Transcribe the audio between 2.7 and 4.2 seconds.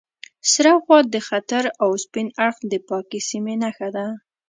د پاکې سیمې نښه ده.